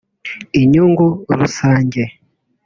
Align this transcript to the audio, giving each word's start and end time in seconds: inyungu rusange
inyungu 0.61 1.05
rusange 1.39 2.01